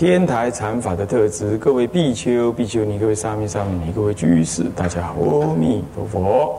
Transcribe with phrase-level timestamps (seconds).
[0.00, 6.58] 天台禅法的特质，各位比丘、比丘尼，各位沙弥、沙弥尼，各位居士，大家好，阿弥陀佛。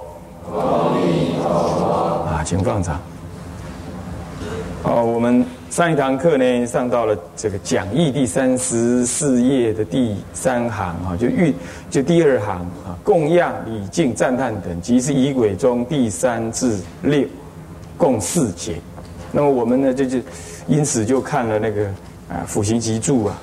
[0.53, 1.85] 阿弥陀佛。
[2.29, 3.01] 啊，请放掌。
[4.83, 11.51] 好，我们上一堂课呢，上到了这个讲义第三十四页的第三行啊，就欲
[11.89, 17.25] 就第二行啊，供养、礼敬、赞叹等，即是仪轨中第三至六，
[17.97, 18.75] 共四节。
[19.31, 20.19] 那么我们呢，就就
[20.67, 21.89] 因此就看了那个。
[22.31, 23.37] 啊，辅行集注啊，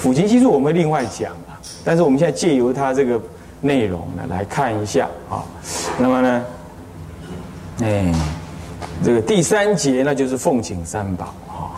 [0.00, 3.20] 辅行集注我们另外讲啊，但是我们现在借由它这个
[3.60, 5.44] 内容呢来看一下啊。
[5.98, 6.44] 那么呢，
[7.82, 8.14] 哎，
[9.04, 11.76] 这个第三节那就是奉请三宝啊，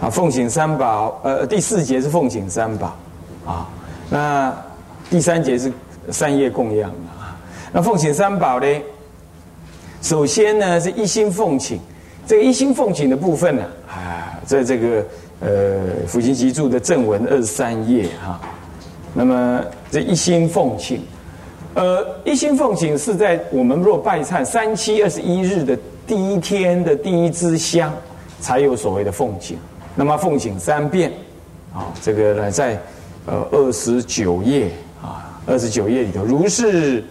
[0.00, 2.96] 啊，奉请三宝，呃，第四节是奉请三宝
[3.44, 3.68] 啊，
[4.08, 4.56] 那
[5.10, 5.70] 第三节是
[6.10, 7.36] 三业供养啊。
[7.70, 8.66] 那奉请三宝呢，
[10.00, 11.78] 首先呢是一心奉请，
[12.26, 15.04] 这个一心奉请的部分呢，啊，在这个。
[15.40, 18.40] 呃，辅行集注的正文二十三页哈，
[19.12, 21.02] 那么这一心奉请，
[21.74, 27.92] 呃，一心奉请是在我们若拜忏三七二十一日的第一天的第一支香，
[28.40, 29.58] 才有所谓的奉请。
[29.94, 31.12] 那么奉请三遍，
[31.74, 32.80] 啊，这个呢在
[33.26, 34.70] 呃二十九页
[35.02, 37.04] 啊，二十九页里头，如是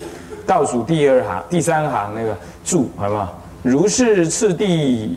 [0.48, 3.40] 倒数第二行第三行那个注，好不好？
[3.62, 5.16] 如是次第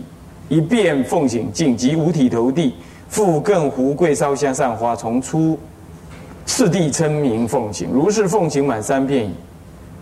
[0.51, 2.75] 一遍奉请紧急五体投地。
[3.09, 5.59] 复更胡桂烧香上花，从出
[6.45, 9.35] 次第称名奉请，如是奉请满三遍矣，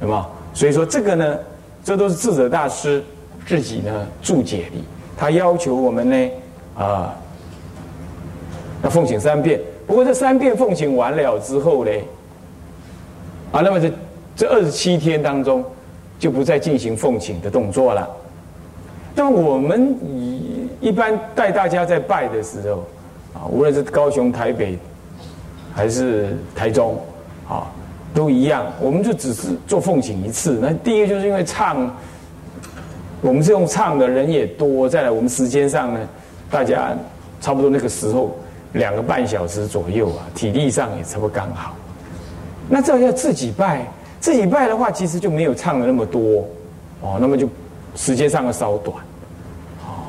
[0.03, 0.27] 有吗？
[0.53, 1.39] 所以说这个呢，
[1.84, 3.03] 这都是智者大师
[3.47, 4.84] 自己呢注解的。
[5.17, 6.31] 他要求我们呢，
[6.77, 7.15] 啊，
[8.83, 9.61] 要奉请三遍。
[9.87, 11.91] 不过这三遍奉请完了之后呢，
[13.53, 13.93] 啊，那么这
[14.34, 15.65] 这二十七天当中
[16.19, 18.09] 就不再进行奉请的动作了。
[19.15, 22.83] 那我们一一般带大家在拜的时候。
[23.37, 24.79] 啊，无论是高雄、台北，
[25.75, 26.99] 还是台中，
[27.47, 27.69] 啊，
[28.15, 28.65] 都一样。
[28.81, 30.59] 我们就只是做奉请一次。
[30.63, 31.95] 那第一个就是因为唱，
[33.21, 34.89] 我们是用唱的人也多。
[34.89, 36.01] 再来，我们时间上呢，
[36.51, 36.97] 大家
[37.43, 38.35] 差不多那个时候
[38.73, 41.75] 两个半小时左右啊，体力上也差不多刚好。
[42.71, 43.87] 那这要自己拜，
[44.19, 46.49] 自己拜的话，其实就没有唱的那么多，
[47.03, 47.47] 哦，那么就
[47.95, 48.97] 时间上的稍短，
[49.85, 50.09] 哦，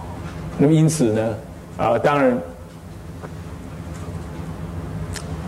[0.58, 1.36] 那么因此呢，
[1.76, 2.40] 啊，当然。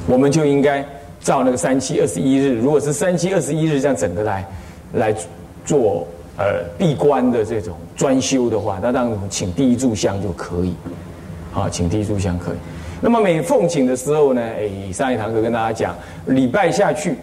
[0.10, 0.84] 我们就应该
[1.22, 4.46] 照那个三七二十一日，如果是三七二十一日这样整个来
[4.94, 5.16] 来
[5.64, 10.74] 做呃闭关的这种专修的话，那当然请第一炷香就可以，
[11.52, 12.58] 好，请第一炷香可以。
[13.00, 17.16] 那么每奉请的时候呢，哎，上一堂课跟大家讲，礼拜下去。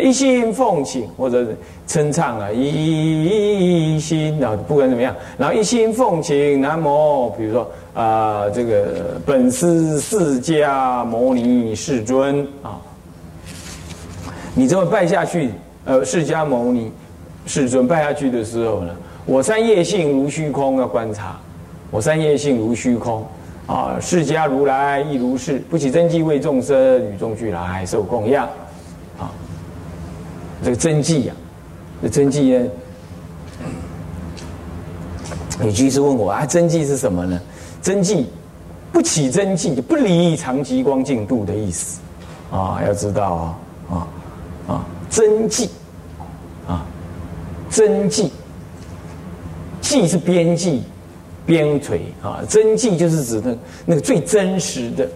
[0.00, 1.46] 一心奉请或者
[1.86, 12.80] 称唱啊，一心啊，不管怎么样，然后一心奉请南无，比如说啊，这个本师释迦牟尼世尊啊，
[14.54, 15.50] 你这么拜下去，
[15.84, 16.90] 呃，释迦牟尼
[17.46, 18.92] 世尊拜下去的时候呢，
[19.24, 21.38] 我三业性如虚空，要观察，
[21.92, 23.24] 我三业性如虚空
[23.68, 26.76] 啊，释迦如来亦如是，不起真迹为众生
[27.12, 28.48] 与众俱来受供养。
[30.64, 31.34] 这个真迹呀，
[32.02, 32.66] 这真迹呢？
[35.62, 37.38] 有居士问我啊，真迹是什么呢？
[37.82, 38.26] 真迹
[38.90, 42.00] 不起真迹，不离长极光净度的意思
[42.50, 42.80] 啊！
[42.86, 43.58] 要知道啊
[43.90, 44.08] 啊
[44.68, 44.86] 啊！
[45.10, 45.68] 真迹
[46.66, 46.86] 啊，
[47.68, 48.32] 真迹，
[49.82, 50.82] 迹是边际、
[51.44, 55.06] 边陲啊，真迹就是指的那个最真实的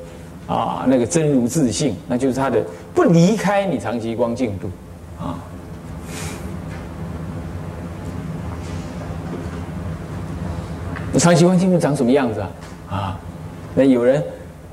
[0.47, 2.62] 啊，那个真如自性，那就是它的
[2.94, 4.69] 不离开你长极光净度。
[5.20, 5.38] 啊，
[11.19, 12.50] 长期观清楚长什么样子啊？
[12.88, 13.20] 啊，
[13.75, 14.23] 那有人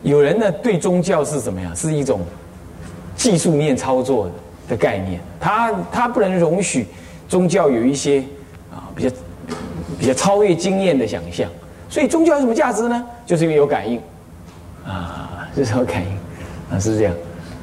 [0.04, 0.52] 有人呢？
[0.62, 1.72] 对宗教是什么呀？
[1.76, 2.22] 是一种
[3.16, 4.30] 技术面操作
[4.68, 5.20] 的概念。
[5.40, 6.88] 他他不能容许
[7.28, 8.24] 宗教有一些
[8.72, 9.16] 啊比较
[10.00, 11.50] 比较超越经验的想象。
[11.90, 13.04] 所以宗教有什么价值呢？
[13.26, 14.00] 就是因为有感应
[14.86, 16.12] 啊，是什么感应
[16.70, 16.80] 啊？
[16.80, 17.14] 是这样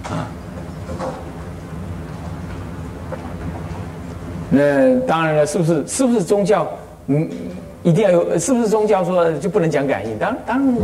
[0.04, 0.26] 啊。
[4.54, 5.82] 那当然了，是不是？
[5.86, 6.68] 是不是宗教？
[7.06, 7.26] 嗯，
[7.82, 8.38] 一定要有？
[8.38, 10.18] 是不是宗教说就不能讲感应？
[10.18, 10.76] 当当然，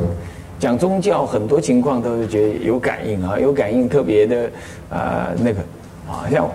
[0.59, 4.51] 讲宗教很多情况都是觉得有感应啊，有感应特别的
[4.89, 5.61] 啊那个
[6.09, 6.49] 啊，像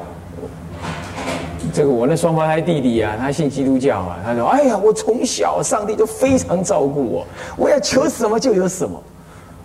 [1.71, 9.01] 这个我那双胞胎弟弟啊，他信基督教啊，他说：“哎呀，我从小上帝就非常照顾我，我要求什么就有什么。”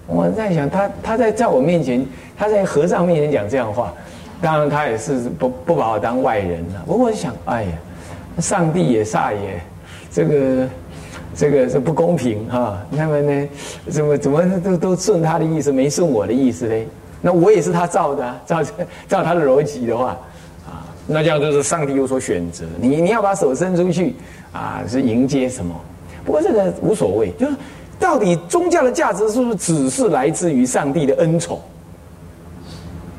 [0.06, 2.06] 我在想，他他在在我面前，
[2.36, 3.92] 他在和尚面前讲这样话，
[4.40, 6.82] 当然他也是不不把我当外人了。
[6.86, 7.70] 不过我想，哎呀，
[8.38, 9.60] 上帝也煞也，
[10.10, 10.68] 这个。
[11.36, 13.48] 这个是不公平哈，那么呢，
[13.88, 16.88] 怎么怎么都都顺他的意思，没顺我的意思嘞？
[17.20, 18.60] 那我也是他造的，啊照
[19.06, 20.18] 照他的逻辑的话，
[20.66, 22.64] 啊，那这样就是上帝有所选择。
[22.80, 24.16] 你你要把手伸出去
[24.52, 25.72] 啊，是迎接什么？
[26.24, 27.54] 不过这个无所谓，就是
[28.00, 31.60] 到底宗教的价值是不是只是来自于上帝的恩宠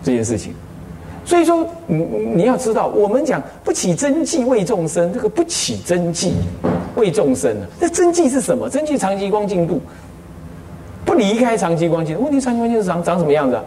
[0.04, 0.54] 这件事情？
[1.30, 1.96] 所以说，你
[2.38, 6.34] 你要知道，我们讲不起真迹为众生，这个不起真迹。
[6.96, 8.68] 为众生啊，那真迹是什么？
[8.68, 9.80] 真迹长期光进度，
[11.06, 12.20] 不离开长期光净。
[12.20, 13.60] 问题长期光进是长长什么样子？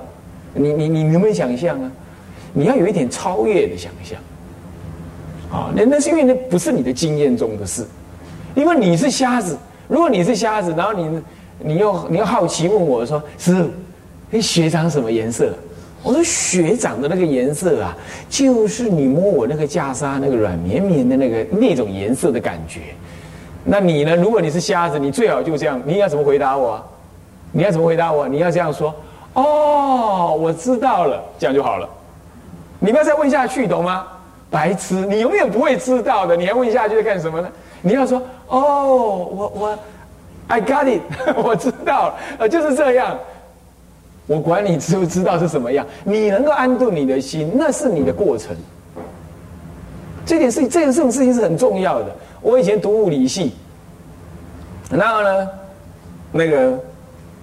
[0.55, 1.89] 你你你能不能想象啊？
[2.53, 4.19] 你要有一点超越的想象。
[5.53, 7.87] 啊，那那是因为那不是你的经验中的事，
[8.57, 9.57] 因为你是瞎子。
[9.87, 11.23] 如果你是瞎子，然后你
[11.61, 13.71] 你又你又好奇问我说：“师傅，
[14.31, 15.55] 你血长什么颜色？”
[16.03, 17.97] 我说：“血长的那个颜色啊，
[18.29, 22.81] 就是你摸我那个袈裟那个软绵绵的那个那种颜色的感觉。”
[23.65, 24.17] 那你呢？
[24.17, 25.81] 如果你是瞎子，你最好就这样。
[25.85, 26.85] 你要怎么回答我？
[27.53, 28.27] 你要怎么回答我？
[28.27, 28.93] 你要这样说：
[29.35, 31.89] 哦，我知道了，这样就好了。
[32.81, 34.05] 你不要再问下去，懂吗？
[34.51, 36.37] 白痴，你永远不会知道的。
[36.37, 37.49] 你还问下去在干什么呢？
[37.81, 39.79] 你要说：哦，我我
[40.49, 41.01] ，I got it，
[41.41, 43.17] 我知道了，就是这样。
[44.27, 48.57] 我管你知不知道是什么样， 你能够安顿你的心，那是你的过程。
[50.25, 52.07] 这件事，这件这种事情是很重要的。
[52.41, 53.53] 我以前读物理系，
[54.91, 55.49] 然后呢，
[56.31, 56.79] 那个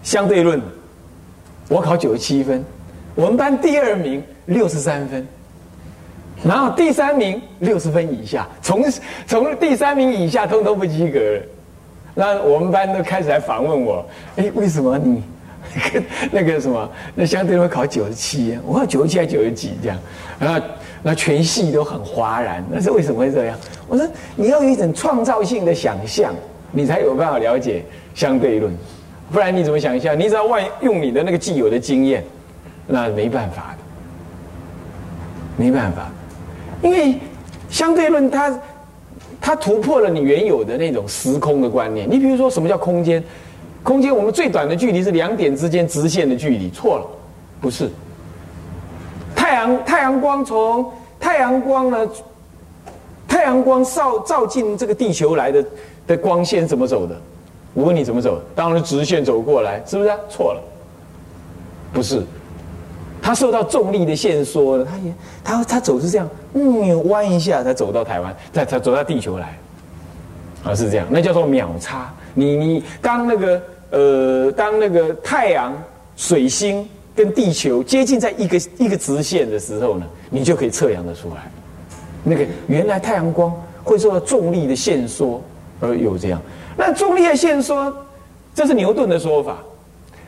[0.02, 0.62] 相对论，
[1.68, 2.64] 我考九十七分，
[3.16, 5.28] 我们班第二名六十三分，
[6.44, 8.84] 然后第三名六十分以下，从
[9.28, 11.20] 从第三名以下通通不及格。
[12.16, 14.06] 那我们班都开始来访问我，
[14.38, 15.22] 哎，为什么你
[16.32, 18.58] 那个什么那相对论考九十七？
[18.66, 19.98] 我考九十七还九十几这样，
[20.40, 20.60] 然后。
[21.02, 23.58] 那全系都很哗然，那是为什么会这样？
[23.88, 26.36] 我说你要有一种创造性的想象，
[26.74, 28.70] 你才有办法了解相对论，
[29.32, 30.20] 不然你怎么想象？
[30.20, 32.22] 你只要万用你的那个既有的经验，
[32.86, 36.12] 那没办法的，没办法，
[36.82, 37.16] 因为
[37.70, 38.60] 相对论它
[39.40, 42.12] 它突破了你原有的那种时空的观念。
[42.12, 43.24] 你比如说什么叫空间？
[43.84, 47.06] 空间我们最短的距离是两点之间直线的距离，错了，
[47.62, 47.90] 不是。
[49.36, 52.08] 太阳太阳光从太阳光呢，
[53.28, 55.66] 太阳光照照进这个地球来的
[56.08, 57.16] 的光线怎么走的？
[57.74, 58.42] 我问你怎么走？
[58.56, 60.12] 当然直线走过来，是不是？
[60.30, 60.62] 错了，
[61.94, 62.24] 不是，
[63.22, 69.58] 它受到重力的线索了，它也它它走是这样，嗯，弯一下才走到台湾，再才走到地球来，
[70.64, 72.14] 啊，是这样，那叫做秒差。
[72.40, 75.74] 你你当那个呃，当那个太阳
[76.16, 76.88] 水星。
[77.16, 81.52] 跟地球接近在一个一个直线的时候呢，你就可以测量得出来。
[82.24, 83.54] 那个原来太阳光
[83.84, 85.42] 会受到重力的线缩
[85.82, 86.42] 而有这样。
[86.78, 87.94] 那重力的线缩，
[88.56, 89.58] 这是牛顿的说法。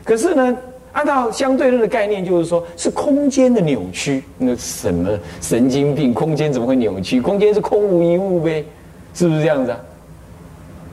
[0.04, 0.54] 可是呢，
[0.92, 4.22] 按照相对论的概念，就是说是空间的扭曲。
[4.36, 6.12] 那什么神经病？
[6.12, 7.22] 空间怎么会扭曲？
[7.22, 8.62] 空间是空无一物呗，
[9.14, 9.80] 是不是这样子啊？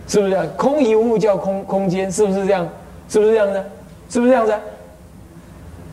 [0.09, 0.45] 是不是这样？
[0.57, 2.67] 空一物叫空空间，是不是这样？
[3.07, 3.63] 是不是这样子？
[4.09, 4.53] 是不是这样子？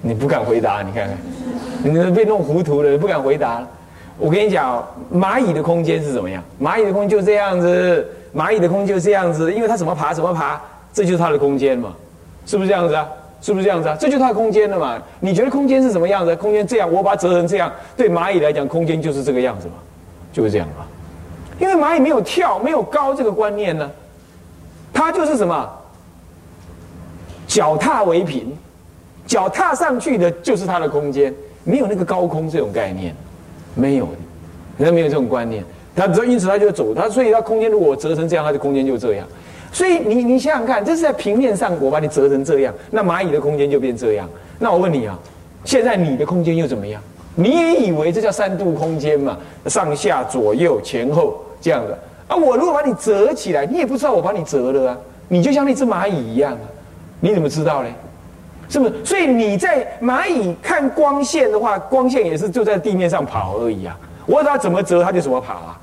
[0.00, 3.62] 你不敢回答，你看看，你被弄糊涂了，不敢回答。
[4.18, 4.82] 我跟你讲，
[5.12, 6.42] 蚂蚁的空间是怎么样？
[6.58, 10.58] 蚂蚁的空间就这样子，蚂蚁的空间就这样子，因为它怎么爬怎么爬，
[10.94, 11.94] 这就是它的空间嘛，
[12.46, 13.06] 是不是这样子啊？
[13.42, 13.96] 是不是这样子啊？
[14.00, 14.98] 这就是它的空间了嘛？
[15.20, 16.34] 你觉得空间是什么样子？
[16.36, 19.74] 空间这样，我把它折成这样，对蚂蚁来讲，空间就是这个样子嘛，
[20.32, 20.86] 就是这样嘛。
[21.58, 23.90] 因为蚂蚁没有跳，没有高这个观念呢，
[24.96, 25.70] 它就是什么，
[27.46, 28.56] 脚踏为平。
[29.26, 31.34] 脚踏上去的就是它的空间，
[31.64, 33.14] 没有那个高空这种概念，
[33.74, 34.08] 没有，
[34.78, 35.62] 人没有这种观念，
[35.94, 39.26] 他只因此他就走，他所以他空间如果折成这样，他的空间就这样，
[39.72, 44.26] 所以你你想想看，这是在平面上我把你折成这样，那蚂蚁的空间就变这样，
[44.58, 45.18] 那我问你啊，
[45.64, 47.02] 现在你的空间又怎么样？
[47.34, 49.36] 你也以为这叫三度空间嘛？
[49.66, 51.98] 上下左右前后这样的。
[52.28, 52.36] 啊？
[52.36, 56.66] 我如果把你折起来，你也不知道我把你折了啊，你就像那只蚂蚁一样啊，
[57.20, 57.88] 你怎么知道呢？
[58.68, 59.04] 是不是？
[59.04, 63.96] 所以你在蚂蚁看光线的话，光线也是就在地面上跑而已啊。
[64.26, 65.80] 我它怎么折，它就怎么跑啊。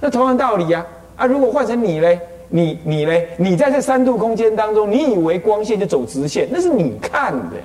[0.00, 0.84] 那同样道理呀。
[1.16, 3.28] 啊，如果换成你嘞，你你嘞？
[3.38, 7.64] 你在这三度空间当中，你以为光线就走直线，那是你看的呀，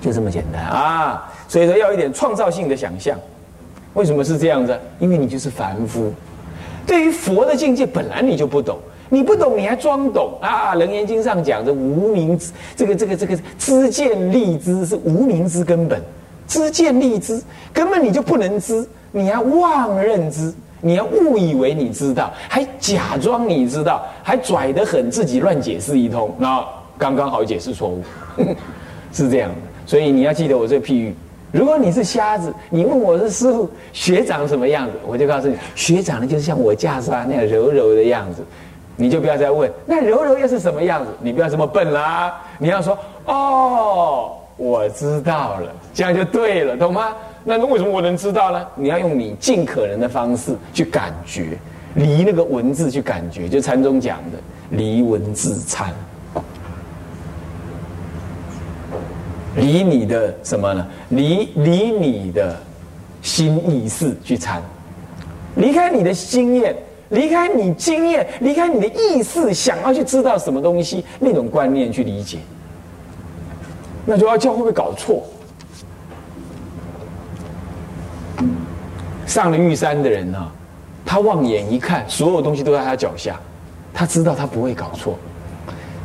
[0.00, 1.32] 就这么简单啊！
[1.46, 3.16] 所以说要一点创造性的想象。
[3.92, 4.76] 为什么是这样子？
[4.98, 6.12] 因为你就是凡夫，
[6.86, 10.74] 对于佛的境界本来你就不懂，你不懂你还装懂啊！
[10.78, 16.00] 《楞严经》上讲的无名之这个这个这个知见立知是无名之根本，
[16.46, 20.52] 知见立知根本你就不能知，你要妄认知。
[20.86, 26.62] 你要误以为你知道，还假装你知道，还拽得很，自己乱解释一通，那
[26.98, 28.02] 刚刚好解释错误，
[29.10, 29.54] 是这样的。
[29.86, 31.14] 所以你要记得我这个譬喻。
[31.54, 38.42] 如果你是瞎子，你问我是师傅学长什么样子，我就告诉你，学长呢就是像我袈裟那样柔柔的样子，
[38.96, 47.14] 你就不要再问那柔柔又是什么样子，你不要这么笨啦，你要说哦，我知道了，这样就对了，懂吗？
[47.44, 48.66] 那为什么我能知道呢？
[48.74, 51.56] 你要用你尽可能的方式去感觉，
[51.94, 54.38] 离那个文字去感觉，就禅宗讲的
[54.70, 55.94] 离文字禅，
[59.56, 60.86] 离你的什么呢？
[61.10, 62.56] 离离你的
[63.22, 64.62] 心意识去参，
[65.56, 66.74] 离开你的经验，
[67.10, 72.38] 离开你经验，离开你的意识，想要去知道什么东西那种观念去理解，
[74.04, 75.22] 那就要教会不会搞错？
[79.26, 80.50] 上了玉山的人呢，
[81.06, 83.40] 他望眼一看，所有东西都在他脚下，
[83.92, 85.16] 他知道他不会搞错。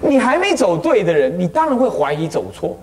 [0.02, 2.78] 你还没走对的人，你当然会怀疑走错，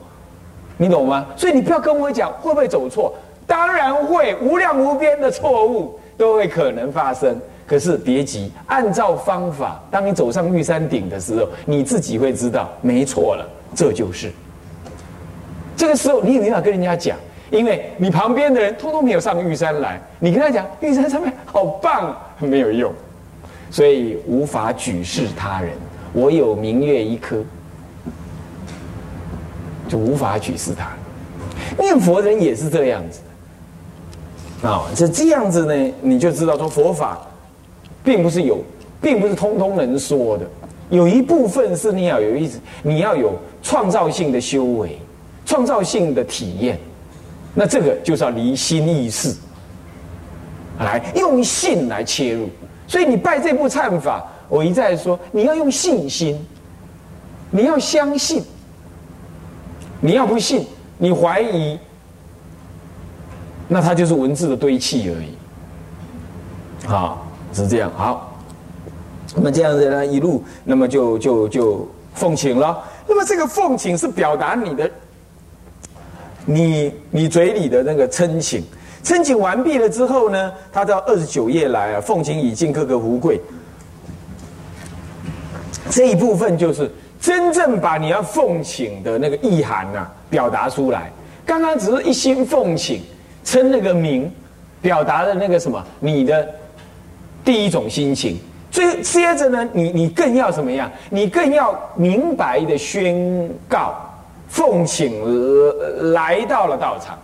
[0.77, 1.27] 你懂吗？
[1.37, 3.15] 所以你不要跟我讲会不会走错，
[3.47, 7.41] 当然会，无量无边的错误都会可能发生。
[7.67, 14.31] 可是别急，按照方法，当你走上玉山顶的时候，你自己会知道没错了，这就是。
[15.77, 17.17] 这个时候你也没法跟人家讲。
[17.49, 22.93] 因为你旁边的人通通没有上玉山来，你跟他讲玉山上面好棒，没有用，
[23.71, 25.71] 所以无法举世他人。
[26.13, 27.45] 我有明月一颗，
[29.89, 30.89] 就无法举示他。
[31.79, 33.21] 念佛人也是这样子
[34.67, 37.19] 啊，是这样子呢，你就知道说佛法
[38.03, 38.63] 并不是有，
[39.01, 40.47] 并不是通通能说的，
[40.91, 44.99] 有一部分是你要有意思，你要有创造性的修为，
[45.45, 46.79] 创造性的体验。
[47.55, 49.35] 那这个就是要离心意识，
[50.79, 52.49] 来用信来切入。
[52.87, 56.39] 所以你拜这部忏法，我一再说，你要用信心，
[57.51, 58.43] 你要相信。
[60.01, 60.67] 你要不信，
[60.99, 61.79] 你怀疑，
[63.69, 65.37] 那它就是文字的堆砌而已。
[66.87, 67.91] 好，是这样。
[67.97, 68.39] 好，
[69.35, 72.83] 那么这样子呢，一路，那么就就就奉请了。
[73.09, 74.91] 那么这个奉请是表达你的。
[76.45, 78.63] 你你嘴里的那个称请，
[79.03, 83.41] 称请完毕了之后呢，他到二十九页来啊，奉请已尽，各个福贵。
[85.91, 86.89] 这一部分就是
[87.21, 91.11] 真正把你要奉请的那个意涵呐表达出来。
[91.45, 93.01] 刚刚只是一心奉请，
[93.45, 94.31] 称那个名，
[94.81, 96.49] 表达的那个什么，你的
[97.45, 98.39] 第一种心情。
[98.71, 100.91] 最接着呢，你你更要怎么样？
[101.09, 103.95] 你更要明白的宣告。
[104.49, 105.13] 奉请
[106.13, 107.19] 来到了道场，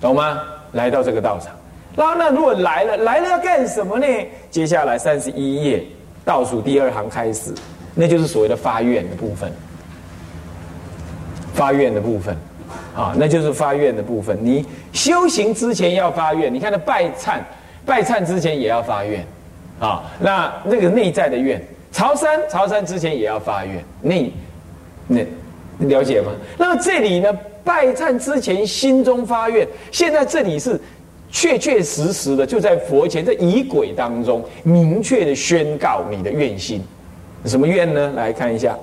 [0.00, 0.40] 懂吗？
[0.72, 1.52] 来到这个道场，
[1.96, 4.06] 然后那如果来了，来了要干什么呢？
[4.48, 5.84] 接下来三十一页
[6.24, 7.52] 倒数第二行开始，
[8.00, 9.52] 那就是所谓的发愿的部分。
[11.52, 12.36] 发愿的部分，
[12.94, 14.38] 啊，那就是发愿的部分。
[14.40, 17.40] 你修行之前要发愿，你看那拜忏，
[17.84, 19.26] 拜忏之前也要发愿，
[19.80, 24.32] 啊，那那个内在的愿，朝山朝山之前也要发愿，那
[25.08, 25.26] 那。
[25.86, 26.32] 了解吗？
[26.58, 30.80] 那么这里呢，拜忏之前心中发愿，现在这里是
[31.30, 36.82] 确确实实的，就在佛前，在仪轨当中明确的宣告你的愿心。
[37.44, 38.12] 什么愿呢？
[38.16, 38.76] 来看一下，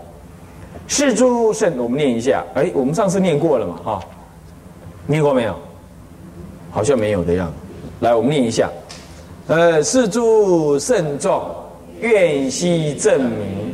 [0.88, 2.44] 是诸圣，我们念一下。
[2.56, 3.80] 哎，我们上次念过了嘛？
[3.84, 4.00] 哈，
[5.06, 5.56] 念过没有？
[6.72, 7.54] 好像没有的样子。
[8.00, 8.70] 来，我们念一下。
[9.48, 11.44] 呃，是诸圣众，
[12.02, 13.74] 愿悉证明，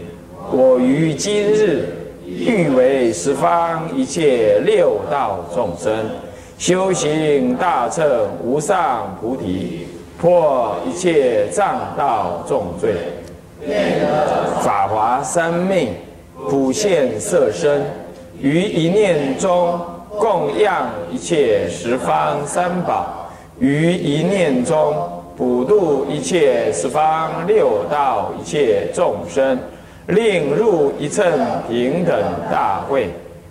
[0.51, 1.97] 我于今日。
[2.23, 5.93] 欲为十方一切六道众生
[6.57, 8.07] 修行大乘
[8.41, 9.85] 无上菩提，
[10.17, 12.95] 破一切障道重罪，
[14.61, 15.89] 法华三昧，
[16.49, 17.83] 普现色身，
[18.39, 24.93] 于一念中供养一切十方三宝，于一念中
[25.37, 29.57] 普度一切十方六道一切众生。
[30.07, 31.25] 令入一乘
[31.69, 32.19] 平等
[32.51, 33.07] 大会，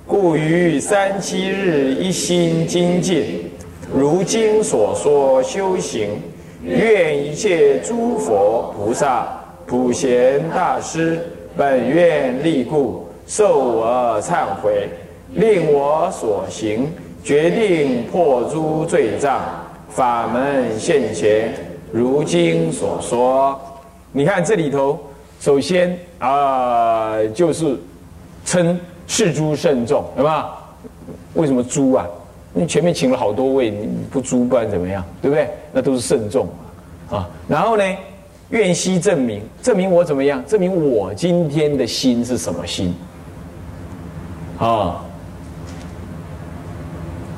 [0.06, 3.48] 故于三七日一心精进，
[3.94, 6.20] 如今所说修行，
[6.62, 9.39] 愿一切诸佛菩萨
[9.70, 11.20] 普贤大师
[11.56, 14.88] 本愿力故，受我忏悔，
[15.34, 19.40] 令我所行决定破诸罪障，
[19.88, 21.54] 法门现前，
[21.92, 23.56] 如经所说。
[24.10, 24.98] 你看这里头，
[25.38, 27.78] 首先啊，就是
[28.44, 30.50] 称是诸圣众，对吧？
[31.34, 32.04] 为什么诸啊？
[32.52, 35.04] 你前面请了好多位，你不诸不然怎么样？
[35.22, 35.48] 对不对？
[35.70, 36.48] 那都是圣众
[37.08, 37.30] 啊。
[37.46, 37.84] 然后呢？
[38.50, 40.44] 愿悉证明，证明我怎么样？
[40.46, 42.94] 证明我今天的心是什么心？
[44.58, 45.04] 啊，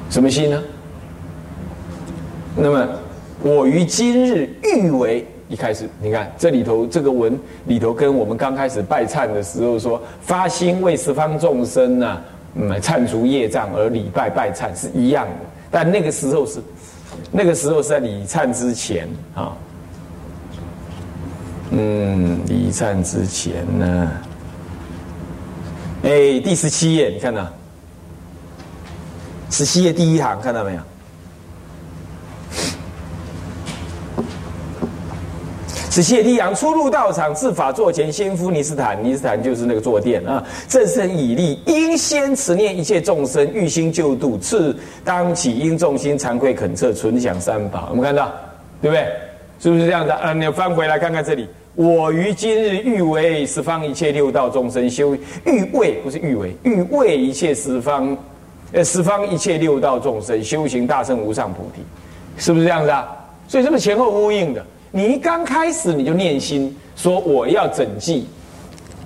[0.09, 0.63] 什么心呢？
[2.57, 2.89] 那么
[3.43, 12.21] 我于今日欲为一开始，你看这里头这个文里头，跟我们刚开始拜忏的时候说发心为十方众生呢，
[12.55, 15.33] 嗯，忏除业障而礼拜拜忏是一样的。
[15.71, 16.59] 但那个时候是，
[17.31, 19.55] 那个时候是在礼忏之前啊。
[21.75, 24.13] 嗯，离忏之前呢？
[26.03, 27.49] 哎，第十七页，你看到？
[29.49, 30.81] 十七页第一行，看到没有？
[35.91, 40.45] 十七页第一行，初入道场，自法座前，先敷尼斯坦，尼斯坦就是那个坐垫啊。
[40.69, 47.89] 正身以立，应先持念一切众生，欲心救度，次当起应众心惭愧恳切，存想三宝。
[47.91, 48.31] 我们看到，
[48.83, 49.07] 对不对？
[49.61, 50.13] 是不是这样的？
[50.15, 51.49] 啊，你翻回来看看这里。
[51.75, 55.15] 我于今日欲为十方一切六道众生修，
[55.47, 58.15] 欲为不是欲为，欲为一切十方，
[58.73, 61.83] 呃，十方一切六道众生修行大圣无上菩提，
[62.37, 63.09] 是不是这样子啊？
[63.49, 64.63] 所以这是前后呼应的。
[64.91, 68.27] 你一刚开始你就念心，说我要整济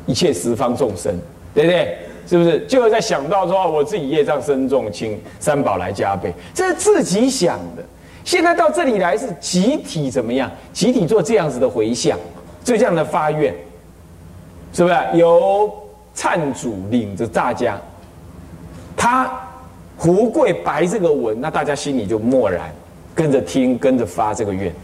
[0.04, 1.16] 一切十方众生，
[1.54, 1.98] 对不对？
[2.26, 2.58] 是不是？
[2.66, 7.84] 就在想到说我自己业障深重，请三宝来加倍，这是自己想的。
[8.24, 10.50] 现在到这里来是集体怎么样？
[10.72, 12.18] 集体做这样子的回向。
[12.66, 13.54] 就这样的发愿，
[14.72, 15.72] 是不是由
[16.16, 17.78] 忏主领着大家？
[18.96, 19.30] 他
[19.96, 22.68] 胡贵白这个文，那大家心里就默然，
[23.14, 24.74] 跟着听，跟着发这个愿，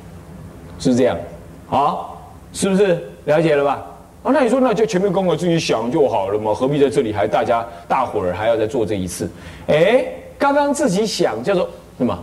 [0.78, 1.18] 是这样？
[1.66, 3.84] 好，是不是了解了吧？
[4.22, 6.54] 啊，那你说那就前面跟我自己想就好了嘛？
[6.54, 9.28] 何必在这里还大家大伙儿还要再做这一次？
[9.66, 10.04] 哎，
[10.38, 12.16] 刚刚自己想叫做什么？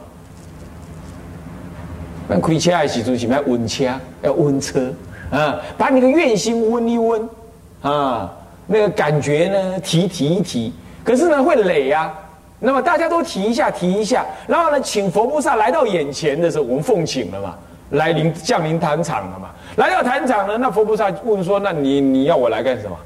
[2.29, 3.38] 那开车还是做什么？
[3.45, 4.89] 温车要温车。
[5.31, 7.29] 嗯，把你的愿心温一温，
[7.81, 8.31] 啊，
[8.67, 12.13] 那个感觉呢提提一提，可是呢会累啊。
[12.59, 17.55] 那么大家都提一下提一下，然后呢请佛菩萨来到眼前的时候，我们奉请了嘛，
[17.91, 19.49] 来临降临坛场了嘛。
[19.77, 22.97] 来到坛场呢，那佛菩萨问说：“那你你要我来干什么？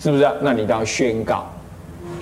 [0.00, 0.28] 是不是？
[0.40, 1.44] 那你当宣告，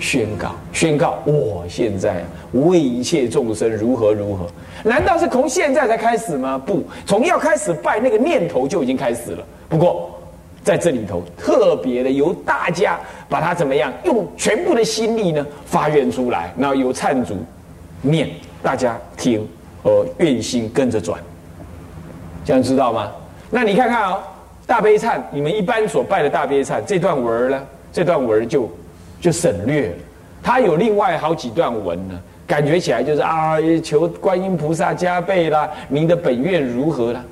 [0.03, 4.45] 宣告，宣告，我现在为一切众生如何如何。”
[4.83, 6.61] 难道是从现在才开始吗？
[6.63, 9.41] 不，从要开始拜那个念头就已经开始了。
[9.69, 10.11] 不过，
[10.61, 17.37] 在这里头特别的由大家把它怎么样，用全部的心力呢发愿出来，然后由忏主
[18.01, 18.29] 念，
[18.61, 19.47] 大家听，
[19.81, 21.17] 和愿心跟着转，
[22.43, 23.09] 这样知道吗？
[23.49, 24.19] 那你看看哦，
[24.67, 27.63] 大悲忏，你们一般所拜的大悲忏这段文呢，
[27.93, 28.69] 这段文就
[29.23, 29.95] 就省略了，
[30.43, 32.19] 他有另外好几段文呢。
[32.45, 37.23] 感觉起来就是啊，求观音菩萨加倍啦，您的本愿如何啦？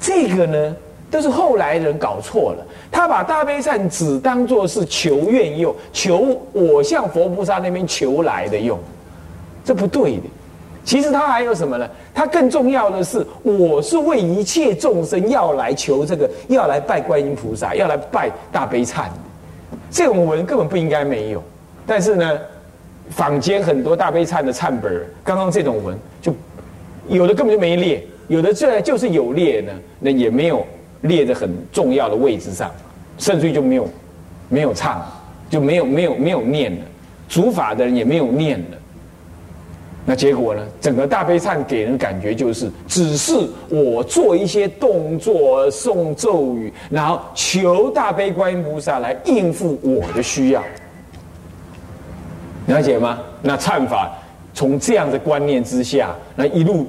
[0.00, 0.76] 这个呢，
[1.10, 2.64] 都是后来人搞错了。
[2.88, 8.78] 他把大悲忏只当做是求愿用，求我向佛菩萨那边求来的用，
[9.64, 10.22] 这不对的。
[10.84, 11.84] 其实他还有什么呢？
[12.14, 19.06] 他更重要的是，我是为一切众生要来求这个，要来拜观音菩萨，要来拜大悲忏。
[19.90, 21.42] 这种文根本不应该没有，
[21.86, 22.38] 但是呢。
[23.10, 26.30] 坊间很多大悲忏的忏本刚刚这种文就
[27.08, 30.62] 有的根本就没列，有的这就是有列呢，那也没有
[31.00, 32.70] 列在很重要的位置上，
[33.16, 33.88] 甚至于就没有
[34.50, 35.02] 没有唱，
[35.48, 36.84] 就没有没有没有念了，
[37.30, 38.77] 主法的人也没有念了。
[40.10, 40.62] 那结果呢？
[40.80, 43.34] 整个大悲忏给人感觉就是，只是
[43.68, 50.64] 我做一些动作、诵咒语，然后求大悲观音菩萨来应付我的需要。
[52.68, 53.18] 了解吗？
[53.42, 54.10] 那忏法
[54.54, 56.86] 从这样的观念之下，那一路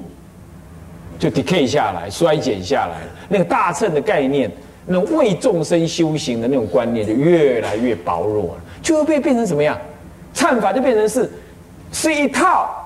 [1.18, 4.50] 就 decay 下来，衰减下来那个大乘的概念，
[4.86, 9.78] 那为众生修行的那种观念就越来越薄弱了，就会被变成什么样？
[10.34, 11.30] 忏法就变成是
[11.92, 12.79] 是一套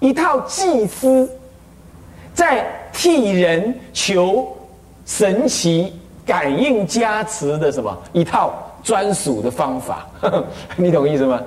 [0.00, 1.28] 一套祭司
[2.34, 4.46] 在替人求
[5.04, 5.92] 神奇
[6.24, 10.06] 感应加持的什么一套专属的方法，
[10.76, 11.40] 你懂意思吗？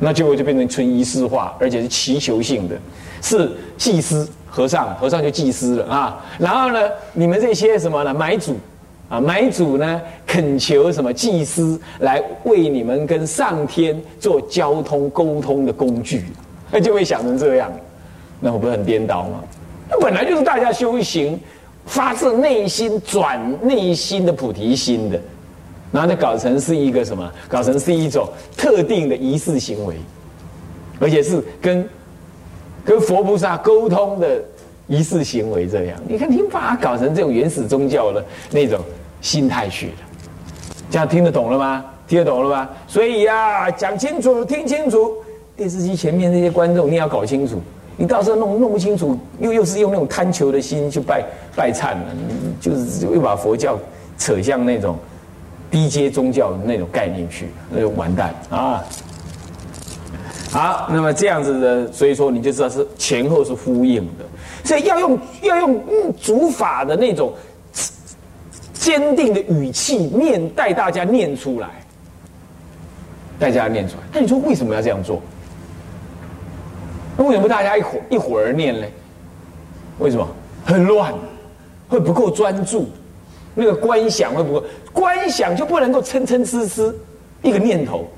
[0.00, 2.76] 那结果就变成纯仪式化，而且是祈求性的，
[3.20, 6.24] 是祭司和尚，和尚就祭司了啊。
[6.38, 6.80] 然后呢，
[7.12, 8.14] 你们这些什么呢？
[8.14, 8.56] 买主，
[9.08, 16.26] 啊，买主呢恳求什么祭司来为你们跟上天做交通沟通的工具，
[16.70, 17.70] 那就会想成这样，
[18.40, 19.40] 那我不是很颠倒吗？
[19.90, 21.38] 那本来就是大家修行
[21.86, 25.20] 发自内心转内心的菩提心的，
[25.90, 27.32] 然后呢搞成是一个什么？
[27.48, 29.94] 搞成是一种特定的仪式行为，
[31.00, 31.88] 而且是跟
[32.84, 34.42] 跟佛菩萨沟通的
[34.86, 35.98] 仪式行为这样。
[36.06, 38.80] 你看，你把它搞成这种原始宗教的那种。
[39.20, 39.92] 心态去了，
[40.88, 41.84] 这样听得懂了吗？
[42.06, 42.68] 听得懂了吗？
[42.86, 45.12] 所以呀，讲清楚，听清楚。
[45.58, 47.60] 电视机前面那些观众，你要搞清楚。
[47.96, 51.24] 你到时候弄弄不清楚，又又是用那种贪求的心去拜
[51.56, 53.76] 拜忏了，你就是又把佛教
[54.16, 54.96] 扯向那种
[55.68, 58.84] 低阶宗教那种概念去，那就完蛋啊！
[60.48, 64.24] 好，那么这样子的，所以说你就知道是前后是呼应的，
[64.62, 67.32] 所以要用要用嗯主法的那种。
[68.72, 71.68] 坚定的语气念带大家念出来，
[73.38, 74.02] 带大家念出来。
[74.14, 75.20] 那你说为什么要这样做？
[77.18, 78.86] 那为什么大家一会一会儿念呢？
[79.98, 80.26] 为什么
[80.64, 81.12] 很乱？
[81.88, 82.88] 会不够专注？
[83.54, 84.64] 那个观想会不够？
[84.92, 86.94] 观想就不能够嗔嗔痴痴
[87.42, 88.08] 一个念头，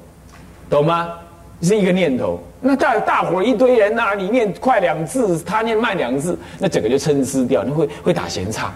[0.68, 1.14] 懂吗？
[1.62, 2.38] 是一个念头。
[2.60, 8.70] 那大大伙一堆人呐，你念快两字，他念慢两字，那整个就嗔痴掉，那会会打闲岔。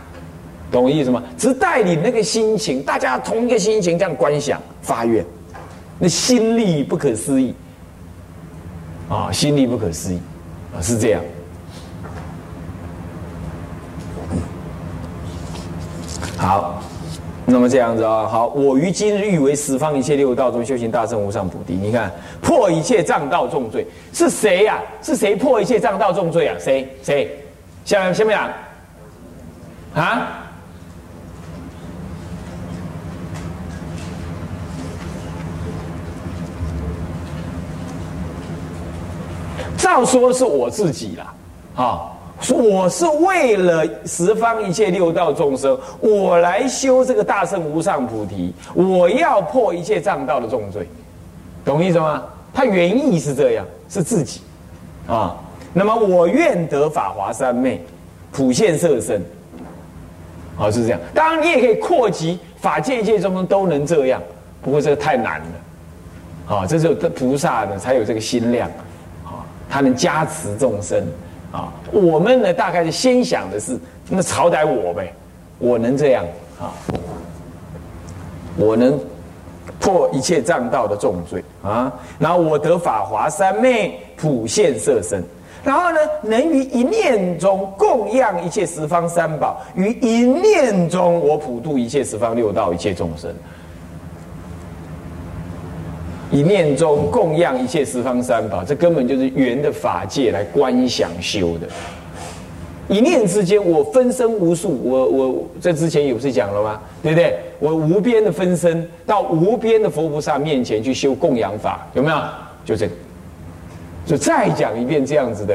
[0.73, 1.23] 懂我意思吗？
[1.37, 5.23] 只带领那个心情，大家同一个心情这样观想发愿，
[5.99, 7.55] 那心力不可思议
[9.15, 9.33] 啊！
[9.33, 10.21] 心力不可思议
[10.77, 10.83] 啊！
[10.83, 11.23] 是这样。
[16.37, 16.83] 好，
[17.47, 21.75] 那么这样子啊，好，我于今日欲为十方一切六道中修行大圣无上菩提。
[21.75, 24.79] 你看，破一切障道重罪是谁呀？
[25.03, 26.57] 是谁破一切障道重罪啊？
[26.59, 27.39] 谁谁？
[27.85, 28.39] 下下面
[29.95, 30.44] 讲啊？
[39.85, 41.35] 照说是我自己啦，
[41.77, 50.89] 啊，说我是为了十方一切六道众生，我来修这个大圣无上菩提，我要破一切障道的重罪，
[51.67, 52.23] 懂意思吗？
[52.55, 54.41] 他原意是这样，是自己，
[55.07, 55.37] 啊，
[55.75, 57.85] 那么我愿得法华三昧，
[58.33, 59.23] 普现色身，
[60.57, 61.01] 好是这样。
[61.13, 64.23] 当然你也可以扩及法界一切众生都能这样，
[64.63, 68.67] 不过这个太难了，啊，这是菩萨的才有这个心量。
[69.75, 71.05] 他能加持众生
[71.51, 71.73] 啊！
[71.91, 73.77] 我们呢，大概是先想的是，
[74.09, 75.13] 那好歹我呗，
[75.59, 76.25] 我能这样
[76.61, 76.71] 啊，
[78.57, 78.97] 我能
[79.81, 85.21] 破一切障道的重罪啊，然后我得法华三昧普现色身，
[85.65, 93.35] 然后呢，能于一念中供养一切十方三宝，于一念中我普度一切十方六道一切众生。
[96.35, 101.69] 一念中供养一切十方三宝，这根本就是圆的法界来观想修的。
[102.89, 106.81] 一念之间，我分身无数，我我在之前有是讲了吗？
[107.05, 107.39] 对不对？
[107.61, 112.17] 我无边的分身到无边的佛菩萨面前去修供养法，有没有？
[112.65, 112.93] 就这个，
[114.05, 115.55] 就再讲一遍这样子的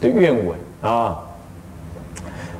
[0.00, 1.16] 的愿文啊。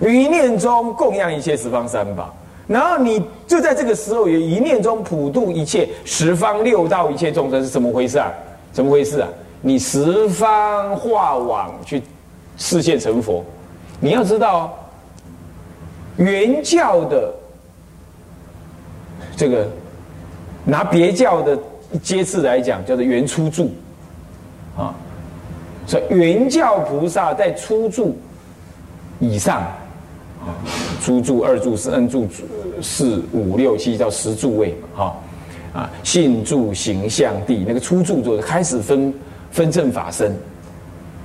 [0.01, 2.33] 一念中供养一切十方三宝。
[2.69, 8.31] 然后你就在这个时候，有一念中普度一切十方六道一切众生是怎么回事啊？
[8.71, 9.29] 怎么回事啊？
[9.63, 12.03] 你十方化网去
[12.59, 13.43] 视现成佛，
[14.01, 14.79] 你要知道，
[16.19, 17.33] 原教的
[19.35, 19.67] 这个
[20.63, 21.59] 拿别教的
[22.03, 23.71] 阶次来讲，叫做原初住
[24.77, 24.95] 啊，
[25.87, 28.15] 所以原教菩萨在初住
[29.19, 29.63] 以上。
[29.63, 29.73] 啊
[31.03, 32.27] 初住、二住、三住、
[32.83, 35.17] 四五六七到十住位嘛，哈
[35.81, 39.13] 啊，信住、形象地那个初住就开始分
[39.51, 40.35] 分正法身，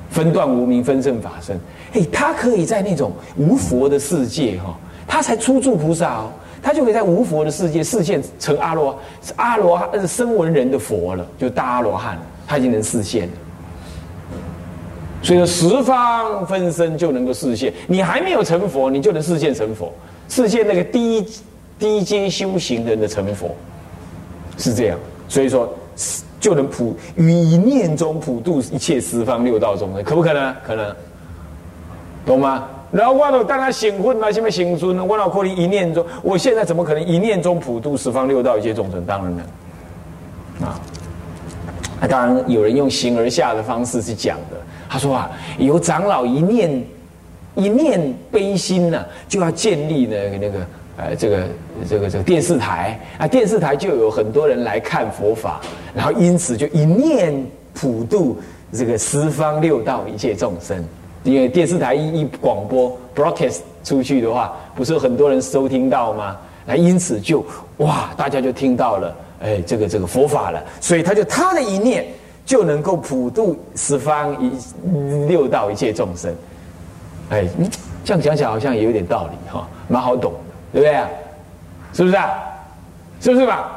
[0.10, 1.60] 分段无名分正法身。
[1.94, 9.00] 哎，他可以在那种无佛的世界哈，他才初住菩萨哦，他就可以在无佛的世界视现成阿罗
[9.36, 13.34] 阿罗汉声闻人的佛了，就大阿罗汉，他已经能视现了。
[15.22, 19.90] 所以说十方分身就能够视现，你还没有成佛，你就能视现成佛，
[20.34, 21.24] 视现那个低
[21.78, 23.56] 低阶修行人的成佛，
[24.58, 24.98] 是这样。
[25.30, 25.72] 所以说
[26.40, 30.56] 就能普于一念中普度一切十方六道众生，可不可能？
[30.66, 30.96] 可能，
[32.26, 32.68] 懂吗？
[32.92, 35.06] 然后我都当他醒魂了，什么醒孙呢？
[35.06, 39.06] 我脑壳里一念中，我现在怎么可能一念中普度十方六道一切众生？
[39.06, 40.80] 当然能啊。
[42.10, 44.58] 当然有人用形而下的方式去讲的。
[44.90, 46.84] 他说啊，有长老一念
[47.56, 50.60] 一念悲心呢，就要建立那个那个
[50.98, 51.48] 呃，这个
[51.90, 55.62] 这个这个电视台啊，电视台就有很多人来看佛法，
[55.94, 57.34] 然后因此就一念
[57.74, 58.38] 普度
[58.72, 60.84] 这个十方六道一切众生。
[61.24, 66.38] 因为电视台一一广播 broadcast 出去的话，不是很多人收听到吗？
[66.66, 67.46] 那因此就
[67.78, 72.06] 哇，大家就听到了，哎，这个这个佛法了，所以他就他的一念
[72.46, 74.52] 就能够普度十方一
[75.28, 76.34] 六道一切众生。
[77.30, 77.48] 哎，
[78.04, 81.04] 这样讲起来好像也有点道理哈，蛮好懂的，对不对？
[81.94, 82.30] 是不是啊？
[83.20, 83.70] 是不是吧？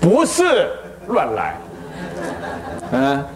[0.00, 0.70] 不是
[1.08, 1.54] 乱来，
[2.92, 3.24] 嗯。